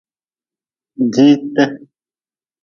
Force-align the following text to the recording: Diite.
Diite. 1.13 1.65